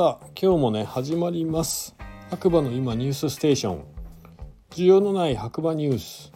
[0.00, 1.94] さあ今日もね始まります。
[2.30, 3.84] 白馬の今ニュースステーション。
[4.70, 6.32] 需要のない白馬ニュース、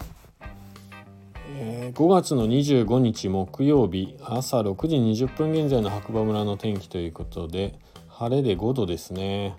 [1.56, 7.78] えー、5月の25日木曜日朝6時20分現在の白馬村の天気ということで
[8.10, 9.56] 晴れで5度ですね、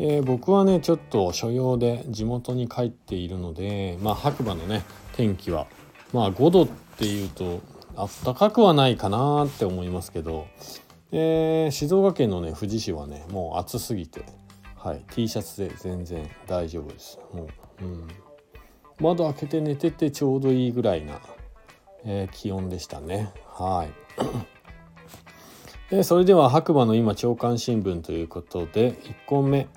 [0.00, 4.82] えー、僕はねちょっと所用で地元に帰っているのでまあ白馬のね
[5.12, 5.68] 天気は
[6.12, 7.60] まあ5度っていうと
[7.94, 10.48] あったかくはないかなって思いますけど
[11.10, 14.24] えー、静岡県のね富士市はねもう暑すぎて、
[14.76, 17.18] はい、T シャツで全然大丈夫です。
[17.32, 17.48] も
[17.82, 18.08] う、うん、
[19.00, 21.20] 窓開けて寝ててちょうどいいぐらいな、
[22.04, 23.32] えー、気温でしたね。
[23.46, 23.92] はい。
[25.90, 29.68] えそれでは白馬の今朝刊新聞ということで1本目、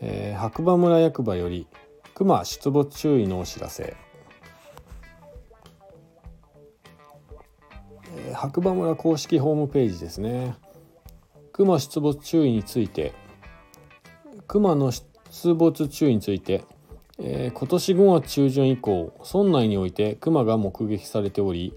[0.00, 1.66] えー、白馬村役場より
[2.14, 3.94] 熊出没注意のお知らせ。
[8.34, 10.54] 白馬村公式ホームページですね。
[11.52, 13.12] 熊出没注意について
[14.48, 16.64] 熊の出没注意について、
[17.18, 21.74] えー、今年5月中旬以降村内において熊が目撃されており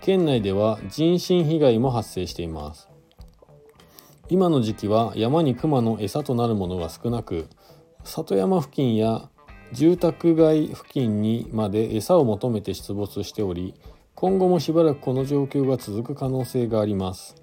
[0.00, 2.88] 県内では人身被害も発生しています。
[4.30, 7.48] 今の時期は山に熊の餌となるものが少なく
[8.04, 9.30] 里山付近や
[9.72, 13.74] 住宅街付近にまで餌を求めて出没しており
[14.20, 17.36] 今後もしばらくこの状況が続く可能性があります。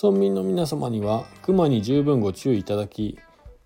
[0.00, 3.18] 村民の皆様には熊に十分ご注意いただき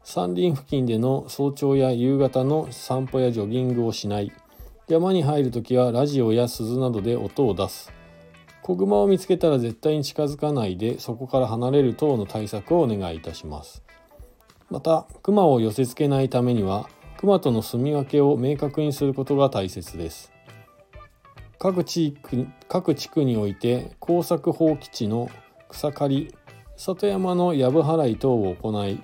[0.02, 4.32] 山林付近での早朝や夕方の散歩やジョギングをしない
[4.88, 7.92] 山に入るときはラジオや鈴などで音を出す。
[8.62, 13.82] 子熊を見つけたら絶対に近づかないでそこから離れる等の対策をお願いいたします。
[14.70, 20.32] また熊を寄せ付けないためには熊との住み分けを明確にすることが大切です。
[21.58, 25.28] 各地区各地区において耕作放棄地の
[25.68, 26.34] 草刈り
[26.76, 29.00] 里山の藪払い等を行い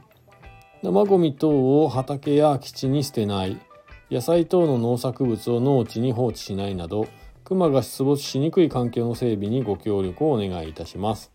[0.83, 3.61] 生ごみ等を畑や基地に捨てない
[4.11, 7.09] 野菜等の農作物を農地に放置しないなど
[7.43, 11.33] 熊が出没しにくい環境の整備にご協力をお願いいたします。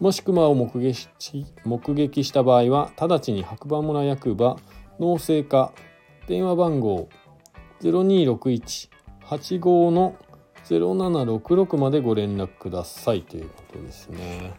[0.00, 4.58] もし熊を目撃し目撃した場合は直ちに白馬村役場
[5.00, 5.72] 農政課
[6.26, 7.08] 電話番号
[7.80, 10.16] 0261-85の
[10.68, 14.54] 0766までご連絡くださいということですね。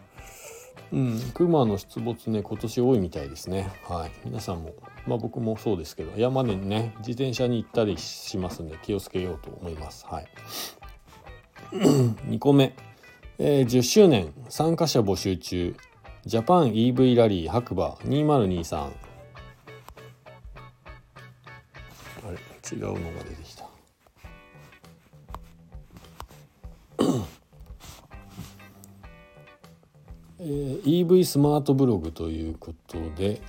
[0.94, 3.69] うん、熊の出没ね今年多いみたいですね。
[3.84, 4.73] はい、皆さんも
[5.06, 10.06] まあ僕もそうですけど山でね自転車に行ったりしますんで気をつけようと思います。
[10.06, 10.28] はい。
[11.75, 12.74] 2個目、
[13.38, 15.75] えー、10周年参加者募集中
[16.25, 18.89] ジャパン EV ラリー白馬2023あ
[22.31, 22.38] れ
[22.72, 23.56] 違うのが出てきた。
[30.47, 33.41] えー、EV スマートブログということで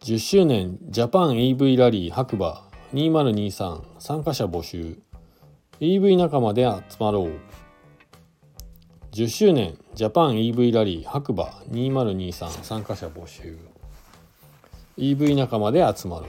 [0.00, 4.98] 10周年ジャパン EV ラリー白馬2023参加者募集。
[5.80, 7.32] EV 仲間で集まろう。
[9.12, 13.58] 10周年ジャパン EV ラリー白馬2023参加者募集。
[14.96, 16.28] EV 仲間で集まろ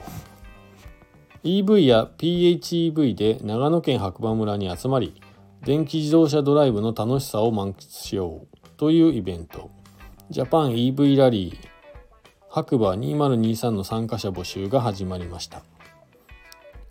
[1.44, 5.18] EV や PHEV で長野県白馬村に集まり
[5.64, 9.70] 電気自動車ドライブの楽しさを満喫しようというイベント。
[10.30, 11.68] ジャパン EV ラリー。
[12.48, 15.62] 白馬2023の参加者募集が始まりました。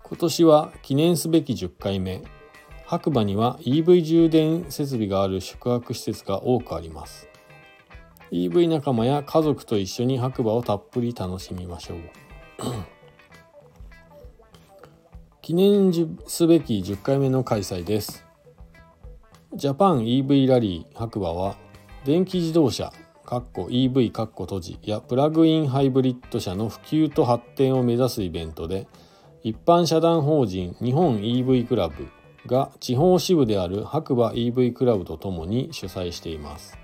[0.03, 2.22] 今年は記念すべき10回目。
[2.85, 7.29] 白馬には EV 充電設備がある宿泊施設が多くあります。
[8.31, 11.97] EV 仲間や家族と一緒に白馬をたっぷり楽しみましょう。
[15.41, 15.91] 記念
[16.28, 18.27] すべき10回目の開催です。
[19.57, 21.57] ジャパン EV ラリー白馬は
[22.06, 22.94] 電気自動車
[23.25, 28.88] EV 閉じやプラグインハイブリッド車の普及と発展を目指すイベントで
[29.41, 32.07] 一般社団法人日本 EV クラブ
[32.46, 36.78] が地方支部である白馬 EV クラブとともに主催しています。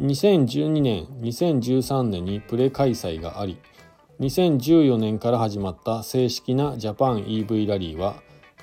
[0.00, 3.60] 2012年2013年にプレ開催があり
[4.18, 8.16] 2014年から始まった正式なジャパン EV ラリーは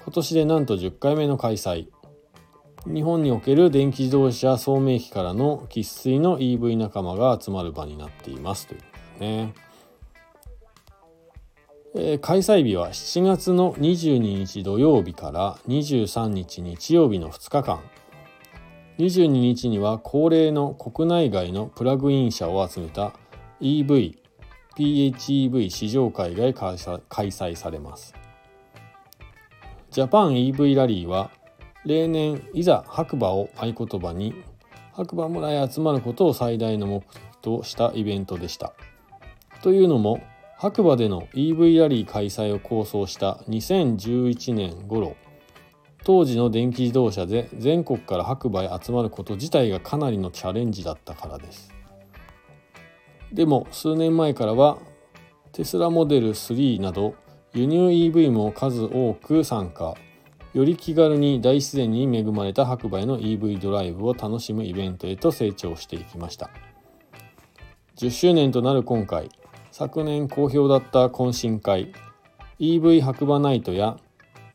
[0.04, 1.88] 今年でなんと10回目の開催。
[2.86, 8.88] 日本における電気自動車聡明期からの生粋の EV 仲間が集まる場になっていますというこ
[9.18, 9.54] とね。
[12.22, 17.80] 開催日は7月の22日土曜日から23日日曜日の2日間
[19.00, 23.14] 22日には恒例の国内外のプラグイン車を集めた
[23.60, 24.18] EV
[24.78, 28.14] PHEV 試乗会が開催されます
[29.90, 31.32] ジャパン EV ラリーは
[31.86, 34.34] 例年いざ白馬を合言葉に
[34.94, 38.74] 白馬村へ集まることを最大の目的としたイベントでした。
[39.62, 40.22] というのも
[40.58, 45.16] 白馬での EV ラリー開催を構想した2011年頃
[46.04, 51.74] 当時の電気自動車で全国から白馬へ集まること自体がかなりのチャレンジだったからです
[53.32, 54.80] でも数年前からは
[55.52, 57.16] テスラモデル3など
[57.54, 59.96] 輸入 EV も数多く参加
[60.60, 66.50] より気軽に大自然に恵まれた白馬への EV ドライブを楽しむイベントへと成長していきました。
[67.96, 69.30] 10周年となる今回
[69.72, 71.94] 昨年好評だった懇親会
[72.60, 74.00] EV 白馬ナイトや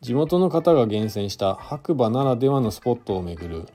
[0.01, 3.65] 地元の方が厳選した白馬ならではのスポットを巡る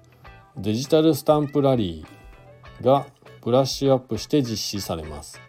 [0.56, 3.06] デジタルスタンプラリーが
[3.42, 5.40] ブラッシュアップして実施されます。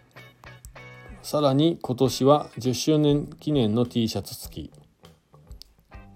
[1.22, 4.81] さらに今年は10周年記念の T シャツ付き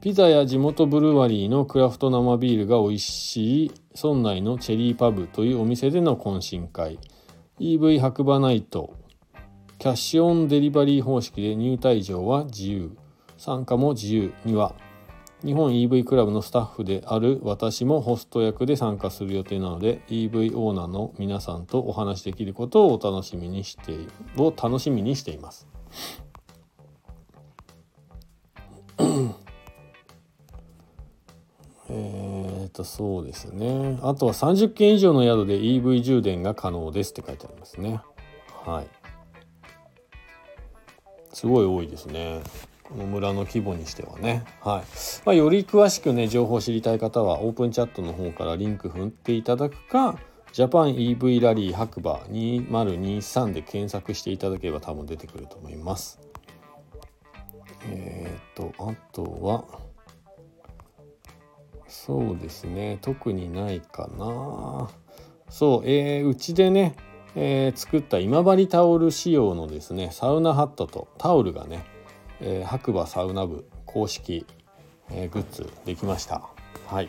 [0.07, 7.01] ピザや地元ブルワリーのクラフト生ビールが美味しい村内のチェリーパブというお店での懇親会。
[7.59, 8.95] EV 白馬ナイト。
[9.81, 12.97] キャッシュオンデリバリー方式で入退場は自由。
[13.37, 14.77] 参加も自由には。
[15.45, 23.97] 日本 EV クラブのスタッフである私もホスト役で参加する予定なので EV オーナーの皆さんとお話しできることをお楽しみにして
[24.37, 25.67] を楽しみにしています。
[31.89, 38.01] えっとそうですねあとは30件以上の宿で EV 充電が可能ですって書いてありますね
[38.65, 38.87] はい
[41.33, 42.43] すごい多いですね
[42.89, 44.45] この村の規模にしてはね。
[44.61, 44.85] はい。
[45.25, 50.17] まあ、より詳しくね、情報を知りたい方は、オープンチャットの方からリンク踏んでいただくか、
[50.53, 56.21] ジャパン EV ラリー白馬2023で検索していただければ多分出てくると思います。
[57.91, 59.65] えっ、ー、と、あとは、
[61.89, 64.89] そうですね、特にないかな。
[65.49, 66.97] そう、えー、うちでね、
[67.35, 71.85] えー、作った今治タオル仕様のですね、サウナハットとタオルがね、
[72.41, 74.47] えー、白馬サウナ部公式、
[75.11, 76.43] え、グッズできました。
[76.87, 77.09] はい。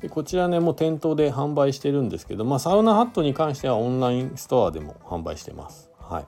[0.00, 5.90] でこちらねもう店頭で販売してるんですけど、まあ、サウナハットに関してはオンラインストアでも販売してます。
[5.98, 6.26] はい。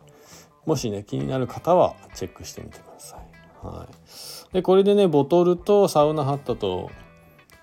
[0.67, 3.20] もしね気になる方はチェックしてみてください。
[3.62, 3.89] は
[4.51, 4.55] い。
[4.55, 6.91] でこれでねボトルとサウナハットと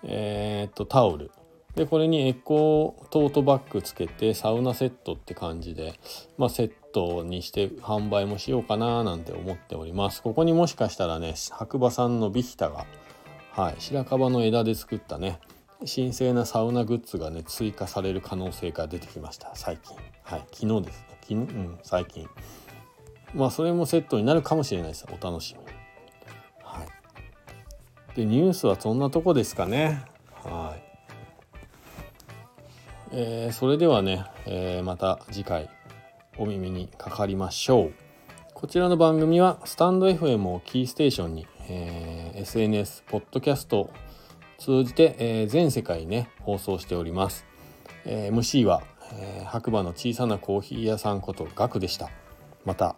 [0.03, 1.31] えー、っとタオル。
[1.75, 5.93] でこれにエコートートバッグつけてサウナセットって感じで、
[6.35, 10.23] まあ、セットにして販売もしようかななんて思っております。
[10.23, 12.87] ここにもしかしたらね白馬産のビヒタが、
[13.51, 15.39] はい、白樺の枝で作ったね
[15.81, 19.51] 神聖なサウナグッズがね追加される可能性が出てきました。
[19.53, 19.95] 最近。
[20.23, 21.07] はい昨日ですね。
[21.21, 22.27] 昨日うん最近。
[23.35, 25.05] まあそれもセットになるかもしれないです。
[25.07, 25.76] お楽しみはい
[28.17, 30.01] でニュースはそんなとこですかね。
[30.43, 30.83] はい。
[33.11, 35.69] えー、それではね、えー、また次回
[36.35, 37.93] お耳にかかりましょう。
[38.55, 43.93] こちらの番組はスタンド FM をキーステーションに、えー、SNS ポッドキャストを
[44.57, 47.45] 通じて、えー、全世界ね放送しております、
[48.03, 48.81] えー、MC は、
[49.13, 52.09] えー、白馬の小さなコーヒー屋さんことガクでした。
[52.65, 52.95] また。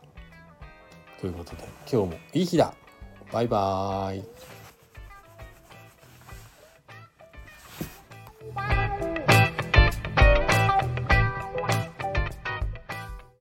[1.19, 2.73] ということで今日もいい日だ。
[3.33, 4.58] バイバーイ。
[8.55, 8.75] Bye.